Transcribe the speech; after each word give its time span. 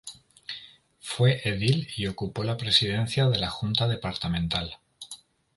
Fue 0.99 1.47
Edil 1.47 1.87
y 1.95 2.07
ocupó 2.07 2.43
la 2.43 2.57
Presidencia 2.57 3.27
de 3.29 3.37
la 3.37 3.51
Junta 3.51 3.87
Departamental. 3.87 4.79